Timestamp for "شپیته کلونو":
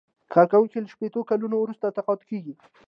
0.93-1.55